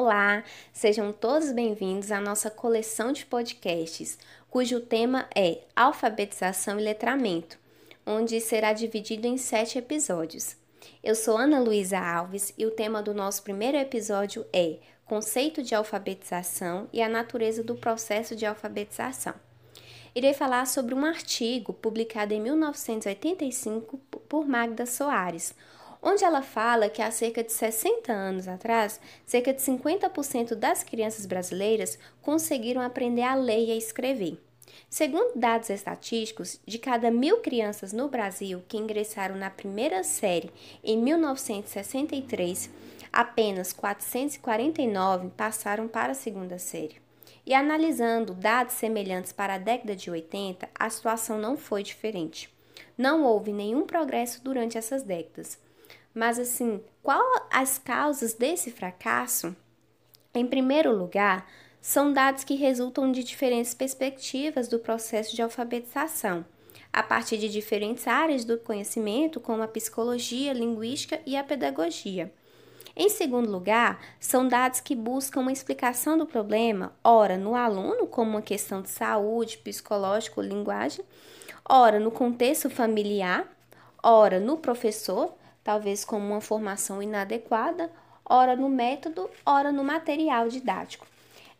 Olá, 0.00 0.44
sejam 0.72 1.12
todos 1.12 1.50
bem-vindos 1.50 2.12
à 2.12 2.20
nossa 2.20 2.48
coleção 2.48 3.10
de 3.10 3.26
podcasts, 3.26 4.16
cujo 4.48 4.78
tema 4.78 5.28
é 5.34 5.62
Alfabetização 5.74 6.78
e 6.78 6.84
Letramento, 6.84 7.58
onde 8.06 8.40
será 8.40 8.72
dividido 8.72 9.26
em 9.26 9.36
sete 9.36 9.76
episódios. 9.76 10.56
Eu 11.02 11.16
sou 11.16 11.36
Ana 11.36 11.58
Luísa 11.58 11.98
Alves 11.98 12.54
e 12.56 12.64
o 12.64 12.70
tema 12.70 13.02
do 13.02 13.12
nosso 13.12 13.42
primeiro 13.42 13.76
episódio 13.76 14.46
é 14.52 14.76
Conceito 15.04 15.64
de 15.64 15.74
alfabetização 15.74 16.88
e 16.92 17.02
a 17.02 17.08
natureza 17.08 17.64
do 17.64 17.74
processo 17.74 18.36
de 18.36 18.46
alfabetização. 18.46 19.34
Irei 20.14 20.32
falar 20.32 20.68
sobre 20.68 20.94
um 20.94 21.04
artigo 21.04 21.72
publicado 21.72 22.32
em 22.32 22.40
1985 22.40 23.98
por 24.28 24.46
Magda 24.46 24.86
Soares, 24.86 25.52
onde 26.02 26.24
ela 26.24 26.42
fala 26.42 26.88
que 26.88 27.02
há 27.02 27.10
cerca 27.10 27.42
de 27.42 27.52
60 27.52 28.12
anos 28.12 28.48
atrás, 28.48 29.00
cerca 29.26 29.52
de 29.52 29.60
50% 29.60 30.54
das 30.54 30.82
crianças 30.82 31.26
brasileiras 31.26 31.98
conseguiram 32.22 32.80
aprender 32.80 33.22
a 33.22 33.34
ler 33.34 33.66
e 33.66 33.72
a 33.72 33.76
escrever. 33.76 34.38
Segundo 34.88 35.38
dados 35.38 35.70
estatísticos, 35.70 36.60
de 36.66 36.78
cada 36.78 37.10
mil 37.10 37.38
crianças 37.38 37.92
no 37.92 38.08
Brasil 38.08 38.62
que 38.66 38.78
ingressaram 38.78 39.36
na 39.36 39.50
primeira 39.50 40.02
série 40.02 40.50
em 40.82 40.96
1963, 40.96 42.70
apenas 43.12 43.72
449 43.72 45.30
passaram 45.36 45.88
para 45.88 46.12
a 46.12 46.14
segunda 46.14 46.58
série. 46.58 46.96
E 47.44 47.54
analisando 47.54 48.34
dados 48.34 48.74
semelhantes 48.74 49.32
para 49.32 49.54
a 49.54 49.58
década 49.58 49.96
de 49.96 50.10
80, 50.10 50.68
a 50.78 50.90
situação 50.90 51.38
não 51.38 51.56
foi 51.56 51.82
diferente. 51.82 52.50
Não 52.96 53.24
houve 53.24 53.52
nenhum 53.52 53.86
progresso 53.86 54.42
durante 54.42 54.76
essas 54.76 55.02
décadas. 55.02 55.58
Mas 56.14 56.38
assim, 56.38 56.82
qual 57.02 57.22
as 57.50 57.78
causas 57.78 58.34
desse 58.34 58.70
fracasso? 58.70 59.54
Em 60.34 60.46
primeiro 60.46 60.94
lugar, 60.94 61.46
são 61.80 62.12
dados 62.12 62.44
que 62.44 62.54
resultam 62.54 63.10
de 63.10 63.22
diferentes 63.22 63.72
perspectivas 63.72 64.68
do 64.68 64.78
processo 64.78 65.34
de 65.34 65.42
alfabetização, 65.42 66.44
a 66.92 67.02
partir 67.02 67.38
de 67.38 67.48
diferentes 67.48 68.06
áreas 68.06 68.44
do 68.44 68.58
conhecimento, 68.58 69.40
como 69.40 69.62
a 69.62 69.68
psicologia, 69.68 70.52
linguística 70.52 71.20
e 71.24 71.36
a 71.36 71.44
pedagogia. 71.44 72.32
Em 72.96 73.08
segundo 73.08 73.48
lugar, 73.48 74.00
são 74.18 74.48
dados 74.48 74.80
que 74.80 74.96
buscam 74.96 75.40
uma 75.40 75.52
explicação 75.52 76.18
do 76.18 76.26
problema, 76.26 76.92
ora 77.04 77.38
no 77.38 77.54
aluno, 77.54 78.08
como 78.08 78.32
uma 78.32 78.42
questão 78.42 78.82
de 78.82 78.90
saúde, 78.90 79.58
psicológico, 79.58 80.42
linguagem, 80.42 81.04
ora 81.68 82.00
no 82.00 82.10
contexto 82.10 82.68
familiar, 82.68 83.46
ora 84.02 84.40
no 84.40 84.56
professor, 84.56 85.32
talvez 85.62 86.04
como 86.04 86.26
uma 86.26 86.40
formação 86.40 87.02
inadequada, 87.02 87.90
ora 88.24 88.54
no 88.54 88.68
método, 88.68 89.30
ora 89.44 89.72
no 89.72 89.82
material 89.82 90.48
didático. 90.48 91.06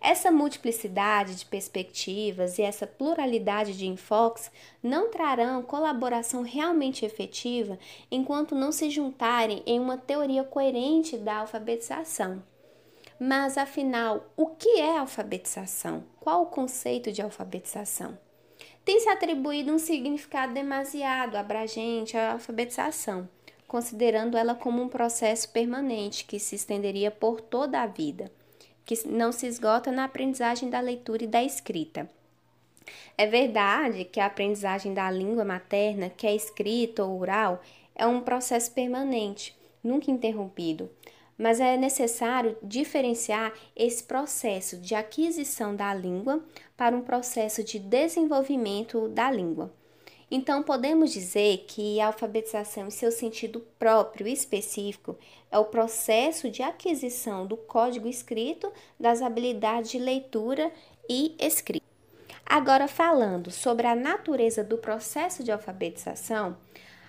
Essa 0.00 0.30
multiplicidade 0.30 1.34
de 1.34 1.44
perspectivas 1.44 2.56
e 2.58 2.62
essa 2.62 2.86
pluralidade 2.86 3.76
de 3.76 3.86
enfoques 3.86 4.50
não 4.80 5.10
trarão 5.10 5.60
colaboração 5.60 6.42
realmente 6.42 7.04
efetiva 7.04 7.76
enquanto 8.10 8.54
não 8.54 8.70
se 8.70 8.88
juntarem 8.90 9.62
em 9.66 9.80
uma 9.80 9.98
teoria 9.98 10.44
coerente 10.44 11.16
da 11.16 11.38
alfabetização. 11.38 12.42
Mas 13.18 13.58
afinal, 13.58 14.32
o 14.36 14.46
que 14.46 14.78
é 14.78 14.98
alfabetização? 14.98 16.04
Qual 16.20 16.42
o 16.42 16.46
conceito 16.46 17.10
de 17.10 17.20
alfabetização? 17.20 18.16
Tem 18.84 19.00
se 19.00 19.08
atribuído 19.08 19.72
um 19.72 19.78
significado 19.78 20.54
demasiado 20.54 21.34
abrangente 21.34 22.16
à 22.16 22.32
alfabetização 22.32 23.28
considerando 23.68 24.36
ela 24.36 24.54
como 24.54 24.82
um 24.82 24.88
processo 24.88 25.50
permanente 25.50 26.24
que 26.24 26.40
se 26.40 26.56
estenderia 26.56 27.10
por 27.10 27.40
toda 27.40 27.82
a 27.82 27.86
vida, 27.86 28.32
que 28.84 29.06
não 29.06 29.30
se 29.30 29.46
esgota 29.46 29.92
na 29.92 30.04
aprendizagem 30.04 30.70
da 30.70 30.80
leitura 30.80 31.22
e 31.22 31.28
da 31.28 31.44
escrita. 31.44 32.08
É 33.16 33.26
verdade 33.26 34.04
que 34.04 34.18
a 34.18 34.26
aprendizagem 34.26 34.94
da 34.94 35.10
língua 35.10 35.44
materna, 35.44 36.08
que 36.08 36.26
é 36.26 36.34
escrita 36.34 37.04
ou 37.04 37.20
oral, 37.20 37.60
é 37.94 38.06
um 38.06 38.22
processo 38.22 38.72
permanente, 38.72 39.54
nunca 39.84 40.10
interrompido, 40.10 40.90
mas 41.36 41.60
é 41.60 41.76
necessário 41.76 42.56
diferenciar 42.62 43.52
esse 43.76 44.02
processo 44.02 44.78
de 44.78 44.94
aquisição 44.94 45.76
da 45.76 45.92
língua 45.92 46.42
para 46.76 46.96
um 46.96 47.02
processo 47.02 47.62
de 47.62 47.78
desenvolvimento 47.78 49.08
da 49.08 49.30
língua. 49.30 49.70
Então, 50.30 50.62
podemos 50.62 51.10
dizer 51.10 51.64
que 51.66 51.98
a 52.00 52.08
alfabetização, 52.08 52.88
em 52.88 52.90
seu 52.90 53.10
sentido 53.10 53.60
próprio 53.78 54.28
e 54.28 54.32
específico, 54.32 55.16
é 55.50 55.58
o 55.58 55.64
processo 55.64 56.50
de 56.50 56.62
aquisição 56.62 57.46
do 57.46 57.56
código 57.56 58.06
escrito 58.06 58.70
das 59.00 59.22
habilidades 59.22 59.90
de 59.90 59.98
leitura 59.98 60.70
e 61.08 61.34
escrita. 61.38 61.86
Agora, 62.44 62.86
falando 62.86 63.50
sobre 63.50 63.86
a 63.86 63.96
natureza 63.96 64.62
do 64.62 64.76
processo 64.76 65.42
de 65.42 65.50
alfabetização, 65.50 66.56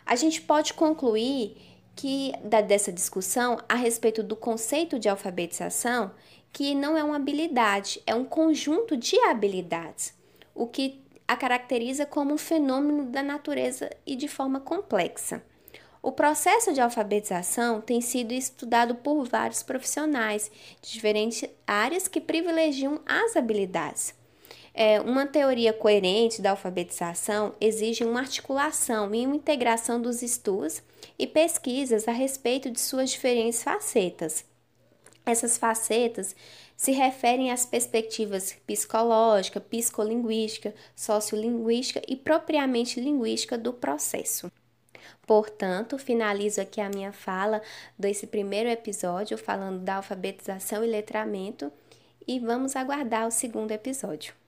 a 0.05 0.15
gente 0.15 0.41
pode 0.41 0.73
concluir 0.73 1.57
que 1.95 2.31
dessa 2.65 2.93
discussão 2.93 3.57
a 3.67 3.75
respeito 3.75 4.23
do 4.23 4.35
conceito 4.35 4.97
de 4.97 5.09
alfabetização, 5.09 6.11
que 6.51 6.73
não 6.73 6.97
é 6.97 7.03
uma 7.03 7.17
habilidade, 7.17 8.01
é 8.07 8.15
um 8.15 8.23
conjunto 8.23 8.95
de 8.95 9.19
habilidades, 9.19 10.13
o 10.55 10.65
que 10.65 11.01
a 11.29 11.37
caracteriza 11.37 12.07
como 12.07 12.33
um 12.33 12.37
fenômeno 12.39 13.05
da 13.05 13.21
natureza 13.21 13.87
e 14.03 14.15
de 14.15 14.27
forma 14.27 14.59
complexa. 14.59 15.43
O 16.01 16.11
processo 16.11 16.73
de 16.73 16.81
alfabetização 16.81 17.81
tem 17.81 18.01
sido 18.01 18.31
estudado 18.31 18.95
por 18.95 19.25
vários 19.25 19.61
profissionais 19.61 20.49
de 20.81 20.91
diferentes 20.91 21.47
áreas 21.67 22.07
que 22.07 22.19
privilegiam 22.19 22.99
as 23.05 23.35
habilidades. 23.37 24.15
É, 24.73 24.99
uma 25.01 25.27
teoria 25.27 25.71
coerente 25.71 26.41
da 26.41 26.49
alfabetização 26.49 27.53
exige 27.61 28.03
uma 28.03 28.21
articulação 28.21 29.13
e 29.13 29.23
uma 29.23 29.35
integração 29.35 30.01
dos 30.01 30.23
estudos 30.23 30.81
e 31.17 31.27
pesquisas 31.27 32.07
a 32.07 32.11
respeito 32.11 32.71
de 32.71 32.79
suas 32.79 33.11
diferentes 33.11 33.61
facetas. 33.61 34.43
Essas 35.29 35.59
facetas 35.59 36.35
se 36.75 36.91
referem 36.91 37.51
às 37.51 37.63
perspectivas 37.63 38.57
psicológica, 38.65 39.61
psicolinguística, 39.61 40.73
sociolinguística 40.95 42.01
e 42.07 42.15
propriamente 42.15 42.99
linguística 42.99 43.55
do 43.55 43.71
processo. 43.71 44.51
Portanto, 45.27 45.99
finalizo 45.99 46.59
aqui 46.59 46.81
a 46.81 46.89
minha 46.89 47.11
fala 47.11 47.61
desse 47.95 48.25
primeiro 48.25 48.69
episódio 48.69 49.37
falando 49.37 49.81
da 49.81 49.97
alfabetização 49.97 50.83
e 50.83 50.87
letramento 50.87 51.71
e 52.27 52.39
vamos 52.39 52.75
aguardar 52.75 53.27
o 53.27 53.31
segundo 53.31 53.71
episódio. 53.71 54.38